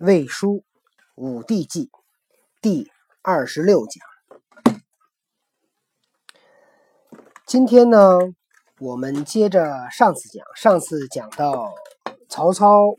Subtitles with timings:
[0.00, 0.64] 魏书
[1.14, 1.90] 武帝纪
[2.62, 2.90] 第
[3.20, 4.80] 二十六讲。
[7.44, 8.18] 今天呢，
[8.78, 11.74] 我们接着上次讲，上次讲到
[12.30, 12.96] 曹操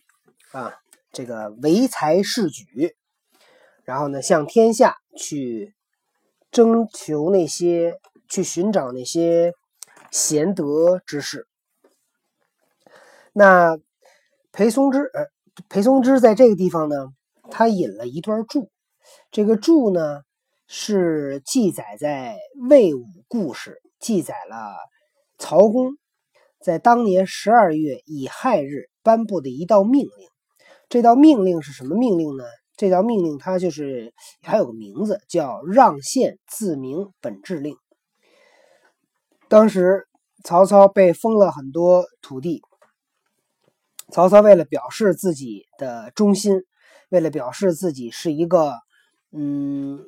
[0.51, 0.75] 啊，
[1.12, 2.96] 这个唯才是举，
[3.83, 5.74] 然后呢，向天下去
[6.52, 7.99] 征求那些，
[8.29, 9.56] 去寻找那些
[10.12, 11.47] 贤德之士。
[13.33, 13.79] 那
[14.52, 15.31] 裴松之，呃。
[15.69, 16.95] 裴松之在这个地方呢，
[17.49, 18.70] 他引了一段注，
[19.31, 20.22] 这个注呢
[20.67, 22.38] 是记载在
[22.70, 24.76] 魏武故事，记载了
[25.38, 25.98] 曹公
[26.59, 30.12] 在当年十二月乙亥日颁布的一道命令。
[30.89, 32.44] 这道命令是什么命令呢？
[32.75, 37.75] 这道命令它就是还有个名字，叫让县自明本制令。
[39.48, 40.08] 当时
[40.44, 42.62] 曹操被封了很多土地。
[44.12, 46.64] 曹操为了表示自己的忠心，
[47.10, 48.74] 为了表示自己是一个，
[49.31, 50.00] 嗯，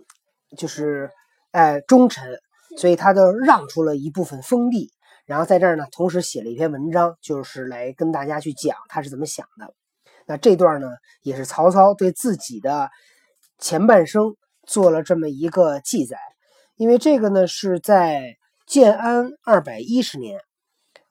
[0.57, 1.09] 就是
[1.51, 2.37] 哎忠臣，
[2.77, 4.91] 所以他就让出了一部分封地，
[5.25, 9.73] 然后在这儿呢，同时写了一篇文章，就是来跟大家去讲他是怎么想的。
[10.25, 10.89] 那这段呢，
[11.21, 12.89] 也是曹操对自己的
[13.57, 14.35] 前半生
[14.67, 16.17] 做了这么一个记载，
[16.75, 18.35] 因为这个呢是在
[18.67, 20.41] 建安二百一十年。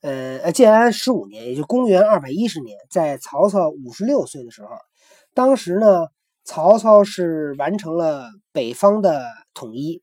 [0.02, 4.70] 呃，建安十五年，也就公元二百一十年，在曹操五十六岁的时候，
[5.32, 6.08] 当时呢，
[6.42, 10.02] 曹操是完成了北方的统一，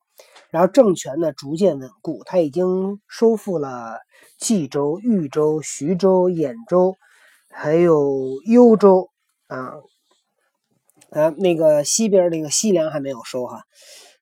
[0.52, 3.98] 然后政权呢逐渐稳固，他已经收复了
[4.40, 6.96] 冀州、豫州、徐州、兖州，
[7.50, 9.10] 还有幽州
[9.48, 9.74] 啊，
[11.10, 13.64] 啊，那个西边那个西凉还没有收哈。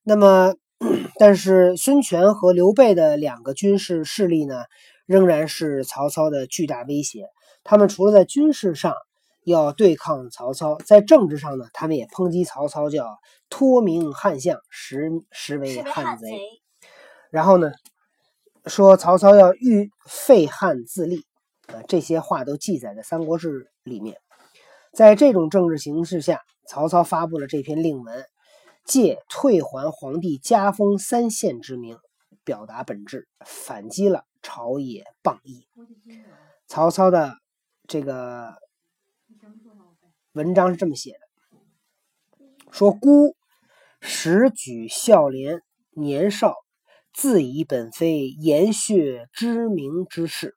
[0.01, 0.55] 那么，
[1.19, 4.63] 但是孙权和刘备的两个军事势力呢？
[5.07, 7.29] 仍然是曹操的巨大威胁。
[7.63, 8.93] 他们除了在军事上
[9.43, 13.17] 要对抗曹操，在政治上呢，他们也抨击曹操叫
[13.49, 16.37] 托名汉相，实实为汉贼。
[17.31, 17.71] 然后呢，
[18.65, 21.25] 说曹操要欲废汉自立，
[21.67, 24.17] 啊，这些话都记载在《三国志》里面。
[24.93, 28.25] 在这种政治形势下，曹操发布了这篇令文，
[28.85, 31.97] 借退还皇帝加封三县之名，
[32.43, 34.23] 表达本质，反击了。
[34.47, 35.67] 朝野谤议，
[36.67, 37.33] 曹操的
[37.85, 38.55] 这个
[40.31, 41.19] 文章是这么写的：
[42.71, 43.35] 说孤
[43.99, 46.55] 时举孝廉，年少
[47.11, 50.55] 自以本非颜血知名之事，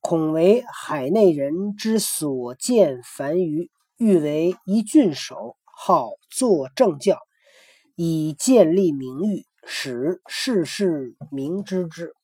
[0.00, 7.20] 恐为海内人之所见繁愚，欲为一郡守，好作政教，
[7.94, 12.16] 以建立名誉，使世事明知之。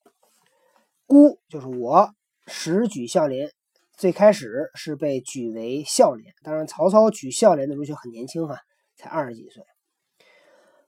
[1.08, 2.10] 孤就是我，
[2.46, 3.50] 始举孝廉，
[3.96, 6.34] 最开始是被举为孝廉。
[6.42, 8.58] 当然，曹操举孝廉的时候就很年轻哈，
[8.94, 9.62] 才二十几岁。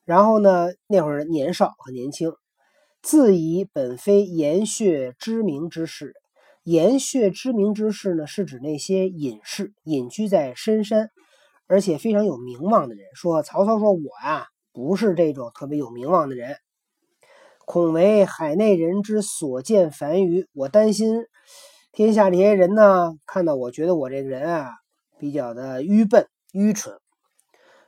[0.05, 2.35] 然后呢，那会儿年少很年轻，
[3.01, 6.13] 自以本非言血知名之士。
[6.65, 11.09] 言血知名之士呢，是指那些隐士，隐居在深山，
[11.67, 13.07] 而且非常有名望的人。
[13.15, 16.59] 说曹操说，我呀，不是这种特别有名望的人。
[17.73, 21.27] 恐为海内人之所见繁愚，我担心
[21.93, 24.73] 天下这些人呢，看到我觉得我这个人啊，
[25.21, 26.99] 比较的愚笨、愚蠢。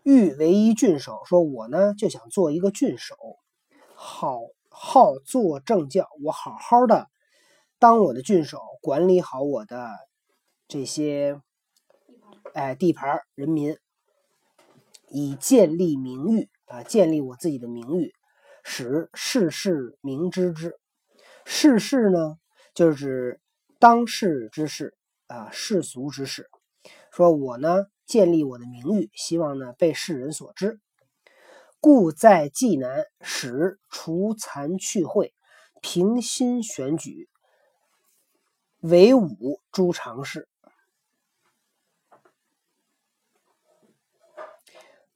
[0.05, 3.17] 欲为一郡守，说我呢就想做一个郡守，
[3.97, 7.09] 好好做政教，我好好的
[7.81, 9.91] 当我的郡守，管理好我的
[10.69, 11.41] 这些
[12.55, 13.77] 哎地盘人民，
[15.09, 18.15] 以建立名誉啊，建立我自己的名誉。
[18.63, 20.79] 使世事明知之，
[21.45, 22.39] 世事呢，
[22.75, 23.41] 就是指
[23.79, 24.97] 当世之事
[25.27, 26.49] 啊，世俗之事。
[27.11, 30.81] 说我呢，建立我的名誉，希望呢被世人所知，
[31.81, 35.33] 故在济南使除残去秽，
[35.81, 37.29] 平心选举，
[38.81, 40.49] 为武诸常事。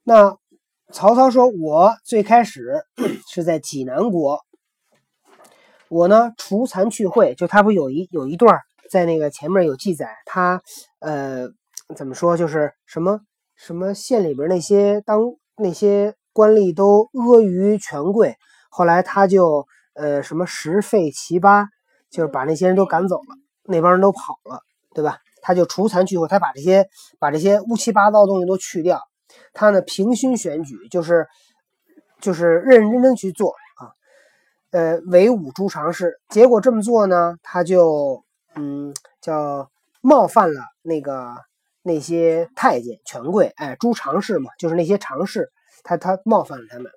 [0.02, 0.38] 那。
[0.96, 2.82] 曹操说：“我最开始
[3.28, 4.40] 是在济南国，
[5.90, 8.58] 我呢除残去秽，就他不有一有一段
[8.90, 10.62] 在那个前面有记载，他
[11.00, 11.48] 呃
[11.94, 13.20] 怎么说，就是什么
[13.56, 15.20] 什么县里边那些当
[15.58, 18.34] 那些官吏都阿谀权贵，
[18.70, 21.66] 后来他就呃什么十废其八，
[22.08, 24.62] 就是把那些人都赶走了，那帮人都跑了，
[24.94, 25.18] 对吧？
[25.42, 26.88] 他就除残去秽，他把这些
[27.18, 28.98] 把这些乌七八糟的东西都去掉。”
[29.52, 31.26] 他呢，平心选举，就是
[32.20, 33.92] 就是认认真真去做啊，
[34.70, 36.20] 呃，唯武诸常侍。
[36.28, 38.24] 结果这么做呢，他就
[38.54, 41.36] 嗯，叫冒犯了那个
[41.82, 45.50] 那些太监权贵，哎，诸常侍嘛，就是那些常侍，
[45.84, 46.90] 他他冒犯了他们，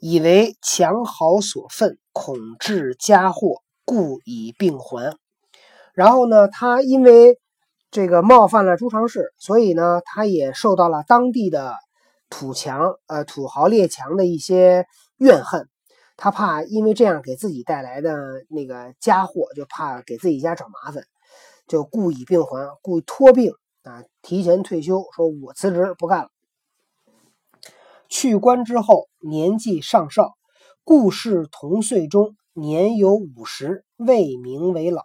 [0.00, 5.16] 以为强豪所愤，恐致家祸，故以并还。
[5.94, 7.38] 然后呢，他因为
[7.94, 11.76] 这个冒犯了诸常侍，所以呢，他也受到了当地的
[12.28, 14.84] 土强呃土豪列强的一些
[15.16, 15.68] 怨恨。
[16.16, 21.04] 他怕因为这样给自己带来的那个家祸，就怕给自己家找麻烦，
[21.68, 23.52] 就故意病还，故意托病
[23.84, 26.30] 啊，提前退休，说我辞职不干了。
[28.08, 30.32] 去官之后，年纪尚少，
[30.82, 35.04] 故事同岁中，年有五十，未名为老。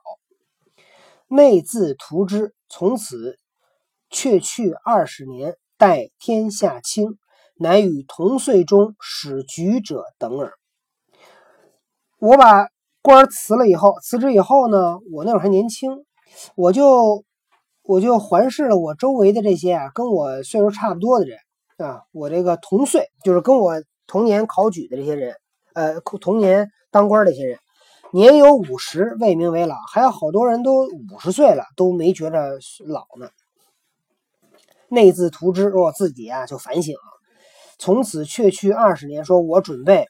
[1.28, 3.38] 内自图之，从此
[4.10, 7.18] 却去二十年，待天下清，
[7.56, 10.54] 乃与同岁中使举者等耳。
[12.20, 12.70] 我把
[13.02, 16.06] 官辞了以后，辞职以后呢，我那会儿还年轻，
[16.56, 17.24] 我就
[17.82, 21.40] 我就环视了我周围的这些啊，跟我岁数差不多的人
[21.78, 25.36] 啊，我这个同岁，就是跟我同年考举的这些人，
[25.74, 27.58] 呃，同年当官的这些人，
[28.14, 33.30] 年有五十，未名为老，还有好多人都五十岁了，都没觉着老呢。
[34.90, 36.96] 内自图之，我自己啊就反省，
[37.78, 40.08] 从此却去二十年，说我准备。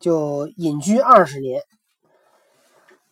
[0.00, 1.62] 就隐居二十年，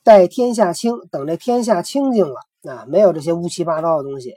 [0.03, 2.35] 待天下清，等这天下清净了
[2.69, 4.35] 啊，没有这些乌七八糟的东西，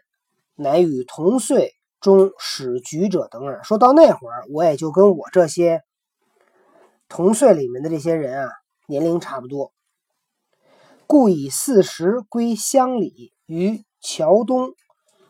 [0.56, 3.62] 乃与同岁中始举者等耳。
[3.63, 5.81] 说到那会儿，我也就跟我这些
[7.10, 8.50] 同岁里面的这些人啊，
[8.88, 9.72] 年龄差不多。
[11.08, 14.74] 故以四十归乡里，于桥东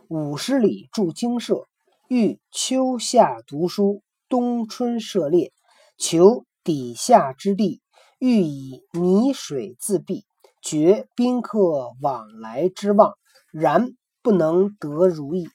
[0.07, 1.67] 五十里筑精舍，
[2.07, 5.51] 欲秋夏读书，冬春涉猎，
[5.97, 6.45] 求。
[6.65, 7.83] 底下之地，
[8.17, 10.25] 欲以泥水自闭，
[10.63, 13.13] 绝宾客往来之望，
[13.51, 13.91] 然
[14.23, 15.47] 不能得如意。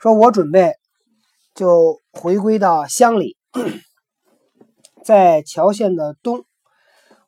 [0.00, 0.74] 说我准备
[1.54, 3.36] 就回归到乡里，
[5.04, 6.44] 在乔县的东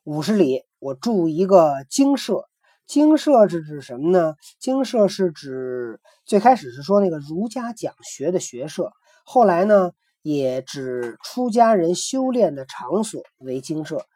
[0.04, 2.48] 五十里，我住一个精舍。
[2.86, 4.34] 精舍是指什么呢？
[4.58, 8.92] 精舍是指最开始是说那个儒家讲学的学社，
[9.24, 9.92] 后来呢？
[10.24, 14.06] 也指出家人修炼的场所为精舍，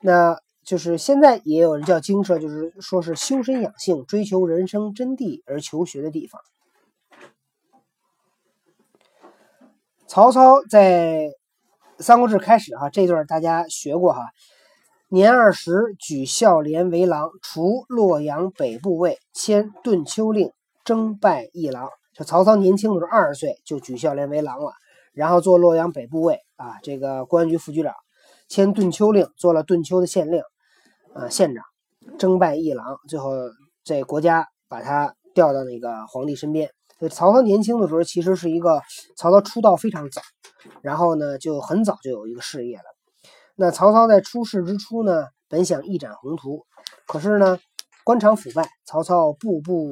[0.00, 6.40] 那就是现在也有人叫精舍，就是说是修身养性、追求人生真谛而求学的地方。
[10.06, 11.26] 曹操在
[12.02, 14.30] 《三国志》开始哈，这段大家学过哈。
[15.12, 20.52] 年二十，举孝廉为郎，除洛阳北部尉，迁顿丘令，
[20.84, 21.88] 征拜一郎。
[22.14, 24.70] 就曹操年轻的时候，二十岁就举孝廉为郎了。
[25.12, 27.92] 然后做洛阳北部尉啊，这个公安局副局长，
[28.48, 30.44] 迁顿丘令，做了顿丘的县令，
[31.12, 31.64] 啊，县长，
[32.16, 33.32] 征拜一郎，最后
[33.82, 36.70] 这国家把他调到那个皇帝身边。
[37.00, 38.80] 所以曹操年轻的时候其实是一个，
[39.16, 40.22] 曹操出道非常早，
[40.82, 42.84] 然后呢就很早就有一个事业了。
[43.62, 46.64] 那曹操在出世之初呢，本想一展宏图，
[47.06, 47.58] 可是呢
[48.04, 49.90] 官场腐败，曹操步步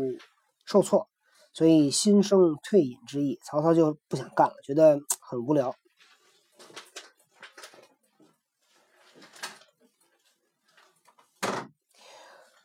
[0.65, 1.06] 受挫。
[1.53, 5.75] 所以心生退隐之意，曹操就不想干了，觉得很无聊。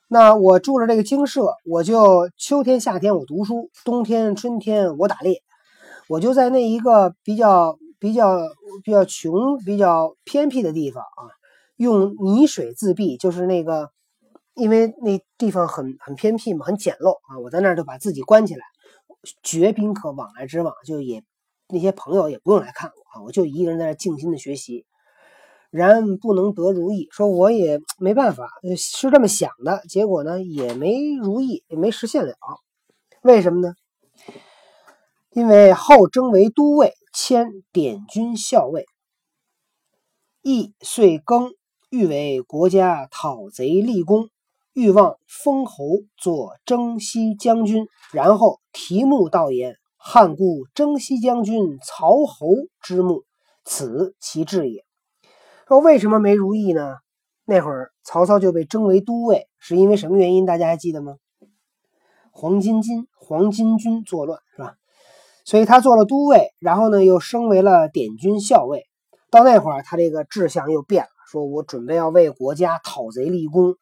[0.08, 5.44] 那我住着这个精舍，我就秋天、夏天我读书，冬天、春天我打猎。
[6.08, 8.38] 我就在那一个比较、比较、
[8.84, 11.32] 比较穷、比较偏僻的地方啊，
[11.78, 13.92] 用泥水自闭，就是那个，
[14.56, 18.66] 因为那地方很很偏僻嘛，很简陋啊，我在那儿就把自己关起来。
[19.42, 21.24] 绝宾客往来之往，就也
[21.70, 24.86] 那些朋友也不用来看我啊，我就一个人在那静心的学习。
[25.70, 32.34] 然不能得如意，说我也没办法，是这么想的，结果呢也没如意，也没实现了。
[33.22, 33.74] 为什么呢？
[35.32, 38.88] 因为后征为都尉，迁点军校尉，
[40.42, 41.54] 亦遂更
[41.92, 44.30] 欲为国家讨贼立功。
[44.74, 45.86] 欲望封侯，
[46.18, 52.48] 做征西将军，然后题目道言：“汉故征西将军曹侯
[52.82, 53.24] 之墓，
[53.64, 54.84] 此其志也。”
[55.70, 56.98] 说为什么没如意呢？
[57.46, 60.48] 那会儿曹操就被征为都尉，是因为什么原因？
[60.48, 61.18] 大家还记得吗？
[62.32, 64.76] 黄巾军，黄巾军作乱，是吧？
[65.46, 68.86] 所以他做了都尉，然后呢又升为了点军校尉。
[69.30, 73.76] 到那会儿，他这个志向又变了，说我准备要为国家讨贼立功。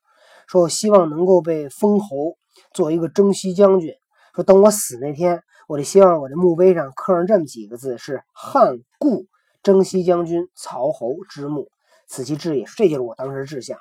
[0.47, 2.35] 说我希望能够被封侯，
[2.73, 3.93] 做一个征西将军。
[4.33, 9.27] 说等我死那天，我就希望我这墓碑上刻上这么几个字：是汉故
[9.61, 11.67] 征西将军曹侯之墓，
[12.07, 12.65] 此其志也。
[12.75, 13.77] 这就是我当时志向。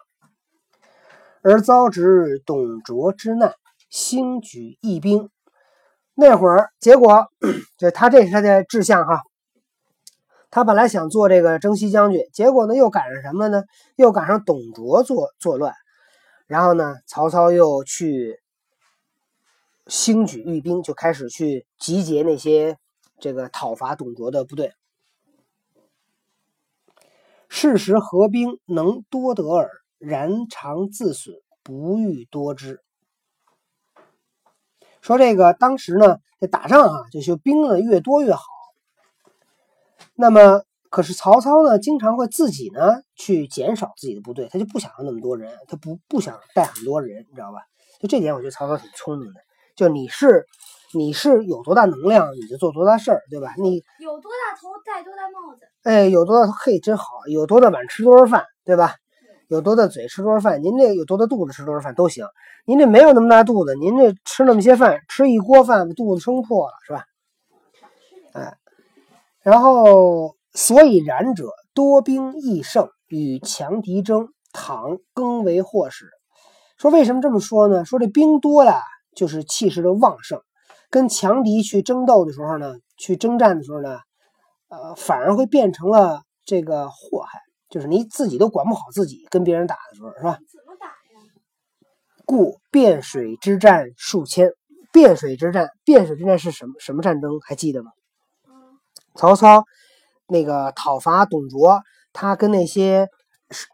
[1.43, 3.55] 而遭值董卓之难，
[3.89, 5.31] 兴举义兵。
[6.21, 7.29] 那会儿结果，
[7.79, 9.23] 就他这是他的志向哈。
[10.51, 13.65] 他本来想做这个征西将军，结果呢又赶上什么呢？
[13.97, 15.73] 又赶上董卓作作乱，
[16.47, 18.39] 然后呢，曹操又去
[19.87, 22.77] 兴举御兵，就开始去集结那些
[23.19, 24.75] 这个讨伐董卓的部队。
[27.49, 32.83] 事时合兵能多得耳，然常自损，不欲多之。
[35.01, 38.43] 说这个当时呢，这打仗啊，就就兵呢越多越好。
[40.15, 47.61] 那么，可是曹操呢，经常会自己呢去减少自己的部队，他就不想要那么多人，他不不想带很多人，你知道吧？
[48.01, 49.41] 就这点，我觉得曹操挺聪明的。
[49.77, 50.45] 就你是
[50.93, 53.55] 你是有多大能量，你就做多大事儿，对吧？
[53.57, 55.61] 你有多大头戴多大帽子。
[55.83, 57.05] 哎，有多大头嘿，真好。
[57.27, 58.97] 有多大碗吃多少饭，对吧？
[59.51, 62.25] 有多大嘴吃多少饭，您这有多大肚子吃多少饭都行。
[62.65, 67.05] 您这没有那么大肚子，您这吃那么些饭，吃一锅饭肚子撑破了，是吧？
[68.33, 68.57] 哎，
[69.43, 76.07] 然后所以然者，多兵易胜，与强敌争，倘更为祸始。
[76.79, 77.85] 说为什么这么说呢？
[77.85, 78.81] 说这兵多了，
[79.17, 80.41] 就是气势的旺盛，
[80.91, 83.99] 跟强敌去争斗的时候呢，去征战的时候呢。
[84.73, 87.41] 呃，反而会变成了这个祸害，
[87.71, 90.39] 就是你自己都管不好自己，跟别人打的时候，是吧？
[90.51, 90.93] 怎么打呀？
[92.27, 94.53] 故汴水之战数千。
[94.93, 97.39] 汴水之战，汴水之战是什么什么战争？
[97.47, 97.93] 还记得吗？
[99.15, 99.65] 曹操
[100.27, 101.81] 那个讨伐董卓，
[102.13, 103.09] 他跟那些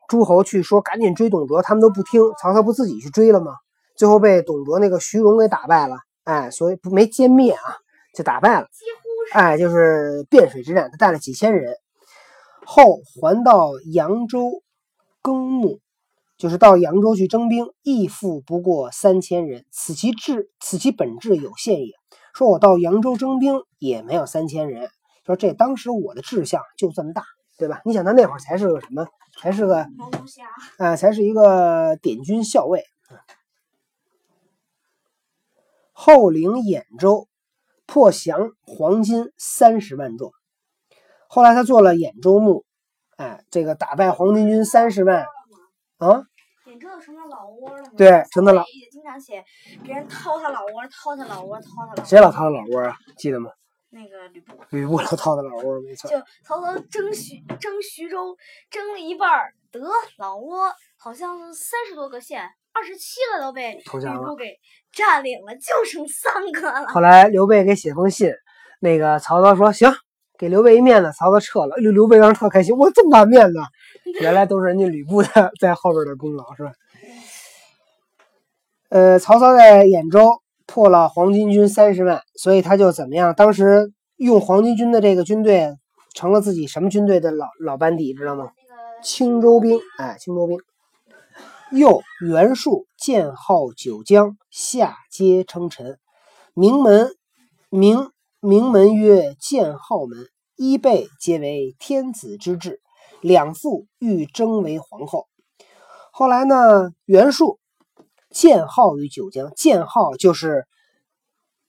[0.08, 2.20] 诸侯去说赶紧追董卓，他们都不听。
[2.38, 3.52] 曹操不自己去追了吗？
[3.96, 7.76] 最后被董卓那个徐荣给打败了，哎，所以不没歼灭啊，
[8.14, 8.66] 就打败了。
[9.32, 11.74] 哎，就是汴水之战，他带了几千人，
[12.66, 14.62] 后还到扬州
[15.22, 15.78] 耕牧，
[16.36, 19.64] 就是到扬州去征兵，亦复不过三千人。
[19.70, 21.92] 此其志，此其本质有限也。
[22.34, 24.90] 说我到扬州征兵也没有三千人，
[25.24, 27.22] 说这当时我的志向就这么大，
[27.56, 27.80] 对吧？
[27.84, 29.06] 你想他那会儿才是个什么？
[29.40, 29.86] 才是个
[30.78, 32.84] 啊，才是一个点军校尉。
[35.92, 37.28] 后领兖州。
[37.88, 40.32] 破降黄金三十万众，
[41.28, 42.64] 后来他做了兖州牧，
[43.16, 45.24] 哎，这个打败黄巾军三十万
[45.98, 46.22] 啊。
[46.66, 47.90] 兖州成了老窝了吗？
[47.96, 48.62] 对，成了老。
[48.62, 49.44] 也经常写
[49.82, 52.04] 别人掏他老窝，掏他老窝，掏他老窝。
[52.04, 52.96] 谁老掏他老窝啊？
[53.16, 53.50] 记得吗？
[53.90, 54.54] 那个吕布。
[54.70, 56.10] 吕布老掏他老窝，没错。
[56.10, 58.36] 就曹操征徐征徐州，
[58.70, 59.28] 征了一半
[59.70, 59.80] 得
[60.18, 62.48] 老窝，好像三十多个县。
[62.72, 64.54] 二十七个都被吕布给
[64.92, 66.86] 占领了，就剩三个了。
[66.88, 68.30] 后来刘备给写封信，
[68.80, 69.90] 那个曹操说行，
[70.38, 71.76] 给刘备一面子，曹操撤了。
[71.76, 73.58] 刘刘备当时特开心，我这么大面子，
[74.20, 76.72] 原来都是人家吕布的在后边的功劳，是吧？
[78.88, 83.34] 呃，曹操在兖州破了黄巾军三十万，所以他就怎么样？
[83.34, 85.74] 当时用黄巾军的这个军队
[86.14, 88.50] 成了自己什么军队的老老班底，知道吗？
[89.02, 90.58] 青州兵，哎，青州兵。
[91.72, 95.98] 又袁术建号九江，下皆称臣。
[96.54, 97.10] 名门
[97.68, 98.10] 名
[98.46, 102.80] 名门曰建号门，一辈皆为天子之志。
[103.20, 105.26] 两父欲争为皇后。
[106.12, 107.58] 后来呢，袁术
[108.30, 110.68] 建号于九江，建号就是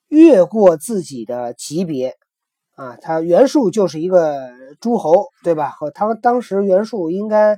[0.07, 2.15] 越过自己的级别
[2.75, 2.95] 啊。
[3.01, 5.69] 他袁术就是一个诸侯，对吧？
[5.69, 7.57] 和他当时袁术应该。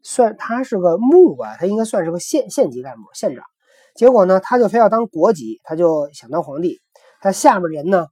[0.00, 3.44] 算他是个牧吧，他应该算是个县县级干部、县长。
[3.94, 6.80] 结果呢，他就非要当国级，他就想当皇帝。
[7.20, 8.06] 他下面人呢，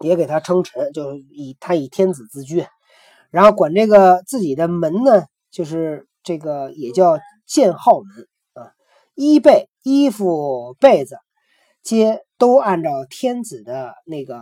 [0.00, 2.66] 也给他称臣，就以他以天子自居，
[3.30, 8.72] 然后管这个自己的门呢，就是这个也叫建号门啊。
[9.14, 11.16] 衣被、衣服、被子，
[11.82, 14.40] 皆都按照天子的那个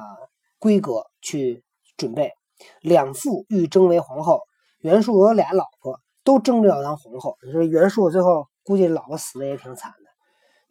[0.58, 1.62] 规格去
[1.96, 2.32] 准备。
[2.80, 4.40] 两父欲争为皇后，
[4.80, 6.00] 袁术有俩老婆。
[6.24, 7.38] 都争着要当皇后。
[7.42, 10.10] 你说袁术最后估计老婆死的也挺惨的，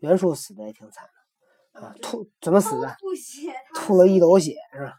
[0.08, 1.04] 袁术死的也挺惨
[1.82, 2.96] 啊，吐怎么死的？
[3.76, 4.94] 吐了一斗血是吧？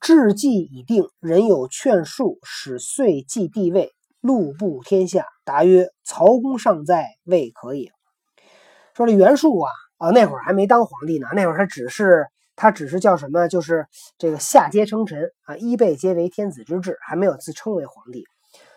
[0.00, 5.26] 志计已定，人有劝术，使遂继帝位，路布天下。
[5.44, 7.92] 答曰：曹公尚在，未可也。
[8.94, 12.26] 说这袁术啊啊，那会儿还没当皇帝呢，那会儿他只是
[12.56, 13.46] 他只是叫什么？
[13.46, 13.86] 就是
[14.18, 18.24] 这个下阶称臣啊，一辈皆为天子之治，还没有自称为皇帝。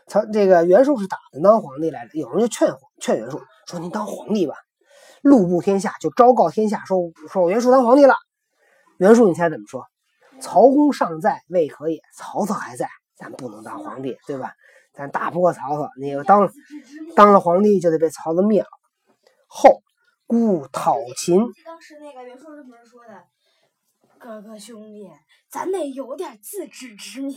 [0.08, 4.54] 曹这个袁术是打算当皇帝来着，有人就劝劝袁术说：“您当皇帝吧，
[5.26, 8.14] 路布天下，就昭告天下，说说我袁术当皇帝了。”
[8.98, 9.84] 袁术，你猜怎么说？
[10.40, 12.00] 曹公尚在，未可也。
[12.16, 14.54] 曹操还在，咱不能当皇帝，对吧？
[14.94, 16.48] 咱打不过曹操，你当
[17.16, 18.68] 当了皇帝就得被曹操灭了。
[19.48, 19.82] 后，
[20.28, 21.40] 故讨秦。
[21.66, 23.24] 当时那个袁术是怎么说的？
[24.20, 25.10] 哥哥兄弟，
[25.50, 27.34] 咱得有点自知之明。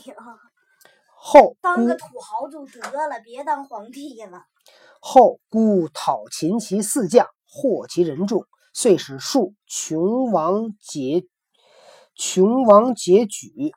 [1.17, 4.45] 后 当个土豪就得了，别当皇帝了。
[5.01, 11.25] 后孤讨秦其四将，获其人众，遂使数穷王结
[12.15, 13.73] 穷王结举，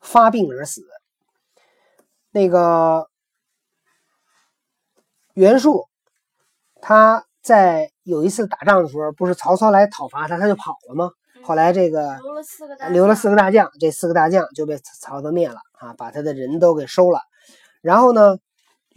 [0.00, 0.82] 发病而死。
[2.30, 3.08] 那个
[5.34, 5.88] 袁术，
[6.80, 11.10] 他在有一次打仗的时候，不是曹操来讨伐他，他就跑了吗？
[11.42, 17.20] 后来这个留了四个大留了四个大将，这四个大将就被曹操灭了啊，把他的人都给收了。
[17.80, 18.36] 然后呢，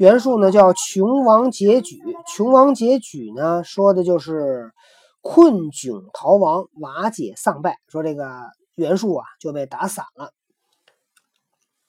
[0.04, 4.74] 袁术呢叫穷王结举，穷王结举呢说的就是
[5.22, 7.78] 困窘逃亡，瓦解丧败。
[7.88, 8.28] 说这个
[8.76, 10.34] 袁术啊就被打散了，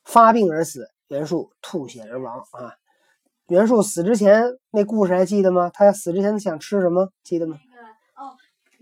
[0.04, 2.74] 发病而死，袁术吐血而亡啊。
[3.48, 5.68] 袁术死之前那故事还记得吗？
[5.74, 7.08] 他死之前想吃什么？
[7.24, 7.56] 记得吗？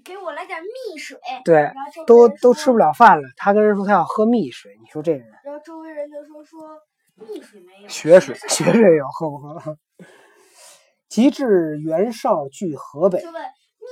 [0.04, 1.18] 给我来点蜜水。
[1.42, 1.72] 对，
[2.06, 4.76] 都都吃不了饭了，他跟人说他要喝蜜水。
[4.82, 5.26] 你说这人？
[5.42, 6.68] 然后周围人就说说
[7.88, 9.78] 血水血水有，喝不喝？
[11.08, 13.42] 及至袁绍据河北，就问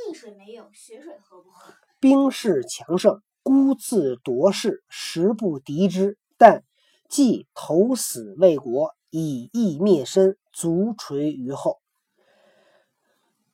[0.09, 1.73] 蜜水没有，血水喝不喝？
[2.01, 6.17] 兵势强盛，孤自夺势，实不敌之。
[6.39, 6.65] 但
[7.09, 11.79] 既投死为国，以义灭身，足垂于后。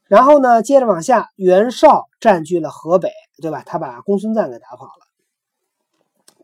[0.04, 3.10] 然后呢，接着往下，袁绍占据了河北，
[3.42, 3.64] 对吧？
[3.66, 5.06] 他把公孙瓒给打跑了，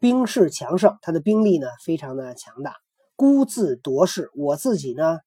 [0.00, 2.74] 兵势强盛，他的兵力呢非常的强大。
[3.16, 5.18] 孤字夺势，我自己呢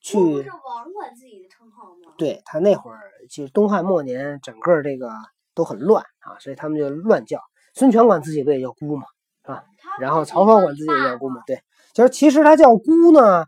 [0.00, 0.18] 去。
[0.18, 2.12] 不是王管自己的称号吗？
[2.16, 5.10] 对他那会儿，其实东汉末年，整个这个
[5.54, 7.40] 都很乱啊，所以他们就乱叫。
[7.74, 9.06] 孙权管自己不也叫孤吗？
[9.42, 9.64] 啊，
[10.00, 11.42] 然后曹操管自己也叫孤嘛？
[11.46, 13.46] 对，就是其实他叫孤呢，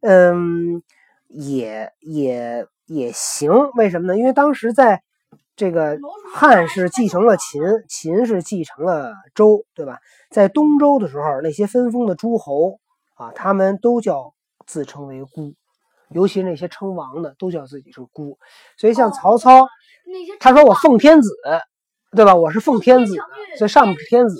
[0.00, 0.82] 嗯，
[1.28, 2.66] 也也。
[2.86, 4.18] 也行，为什么呢？
[4.18, 5.02] 因为当时在
[5.56, 5.98] 这个
[6.34, 9.98] 汉是继承了秦，秦是继承了周，对吧？
[10.30, 12.80] 在东周的时候，那些分封的诸侯
[13.14, 14.34] 啊，他们都叫
[14.66, 15.54] 自称为孤，
[16.10, 18.38] 尤其是那些称王的，都叫自己是孤。
[18.76, 19.66] 所以像曹操，
[20.40, 21.30] 他说我奉天子，
[22.16, 22.34] 对吧？
[22.34, 23.16] 我是奉天子，
[23.58, 24.36] 所以上面是天子。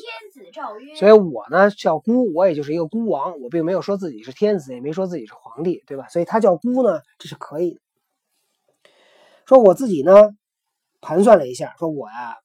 [0.97, 6.09] 所以我呢叫孤，我也就是一个孤王，我并没有说自己是天子，也没说自己是皇帝，对吧？
[6.09, 7.81] 所以他叫孤呢，这是可以的。
[9.47, 10.31] 说我自己呢，
[11.01, 12.37] 盘算了一下，说我呀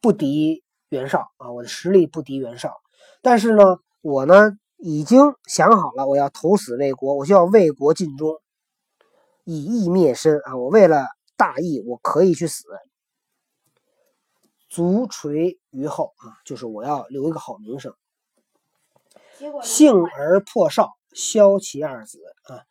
[0.00, 2.80] 不敌袁绍啊，我的实力不敌袁绍，
[3.20, 8.40] 但是呢，我呢已经想好了，我要投死魏国，我就要为国尽忠，
[9.44, 10.56] 以义灭身啊！
[10.56, 12.64] 我为了大义，我可以去死，
[14.68, 17.94] 足垂于后啊，就是我要留一个好名声。
[19.62, 22.64] 幸而破少，消其二子啊，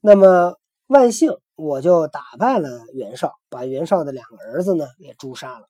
[0.00, 1.36] 那么万幸。
[1.62, 5.68] 我就打败了袁绍，把袁绍的两个儿子呢也诛杀了。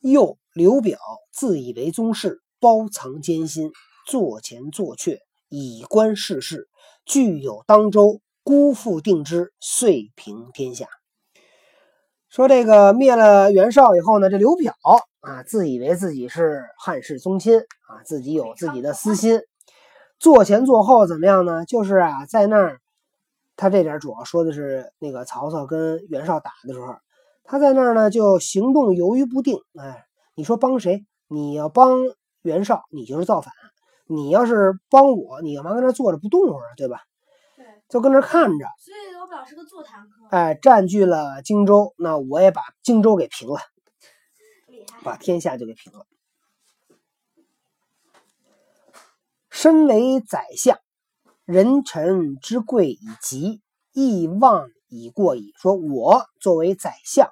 [0.00, 0.98] 又刘表
[1.30, 3.70] 自以为宗室，包藏奸心，
[4.06, 5.18] 坐前坐阙，
[5.50, 6.68] 以观世事，
[7.04, 10.86] 具有当周，辜负定之，遂平天下。
[12.30, 14.74] 说这个灭了袁绍以后呢，这刘表
[15.20, 19.40] 啊，自以为自己是汉室宗亲啊，自己有自己的私心，
[20.18, 21.66] 坐前坐后怎么样呢？
[21.66, 22.80] 就是啊，在那儿。
[23.58, 26.94] 他这点主要说的是那个曹操跟袁绍打的时候，
[27.42, 29.56] 他在那儿呢就行动犹豫不定。
[29.80, 31.06] 哎，你说帮谁？
[31.26, 31.98] 你要帮
[32.42, 33.50] 袁绍，你就是造反；
[34.06, 37.02] 你要是帮我，你干嘛跟那坐着不动会儿，对吧？
[37.56, 38.66] 对，就跟那看着。
[38.78, 40.26] 所以我表是个座谈客。
[40.30, 43.60] 哎，占据了荆州，那我也把荆州给平了，
[45.02, 46.06] 把天下就给平了。
[49.50, 50.78] 身为宰相。
[51.44, 55.52] 人臣之贵已极，亦望已过矣。
[55.56, 57.30] 说我作为宰相，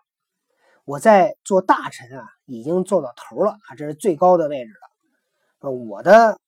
[0.85, 5.69] 我在做大臣啊，已经做到头了啊，这是最高的位置了。
[5.69, 6.39] 我的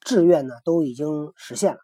[0.00, 1.80] 志愿呢，都已经实现了。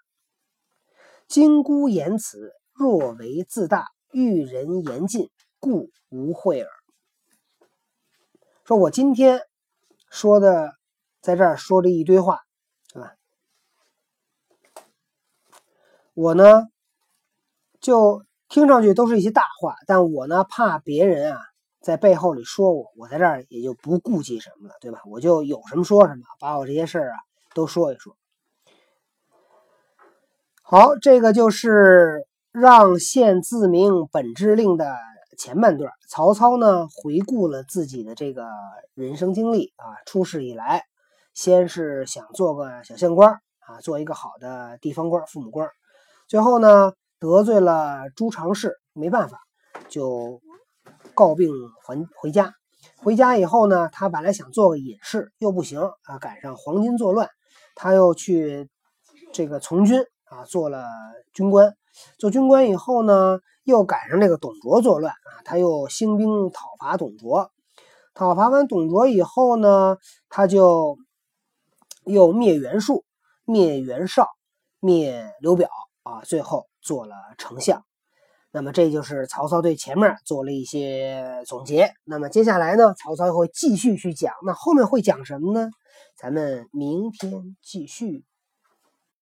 [1.29, 6.71] 金孤言辞，若为自大，遇人言尽，故无惠耳。
[8.65, 9.41] 说我今天
[10.11, 10.73] 说的，
[11.21, 12.41] 在这儿说这一堆话。
[16.15, 16.63] 我呢，
[17.79, 21.43] 就听上去都是一些大话，但我呢怕别人啊
[21.81, 25.03] 在背后里说我，我在这儿也就不顾忌什么了，对吧？
[25.05, 27.19] 我就有什么说什么，把我这些事儿啊
[27.57, 28.15] 都说一说。
[30.63, 34.95] 好，这个就是让县自明本志令的
[35.39, 35.91] 前半段。
[36.07, 38.47] 曹操呢回顾了自己的这个
[38.93, 40.83] 人生经历啊，出世以来，
[41.33, 45.71] 先是想做个小县官啊，做一个好的地方官、父母官。
[46.29, 49.39] 最后呢，得罪了朱常氏，没办法，
[49.89, 50.43] 就
[51.15, 51.51] 告病
[51.87, 52.53] 还回家。
[52.97, 57.29] 回家以后呢，他本来想做个隐士，又不行啊，赶上黄巾作乱，
[57.77, 58.69] 他又去
[59.33, 60.85] 这个从军啊，做了
[61.33, 61.77] 军官。
[62.19, 67.53] 做军官以后呢，又赶上这个董卓作乱啊，他又兴兵讨伐董卓。
[68.13, 69.97] 讨伐完董卓以后呢，
[70.29, 70.99] 他就
[72.05, 73.05] 又灭袁术、
[73.45, 74.27] 灭袁绍、
[74.81, 75.69] 灭刘表
[76.03, 77.85] 啊，最后做了丞相。
[78.53, 81.93] 那么这就是曹操对前面做了一些总结。
[82.05, 84.33] 那么接下来呢，曹操会继续去讲。
[84.47, 85.69] 那后面会讲什么呢？
[86.17, 88.25] 咱们明天继续。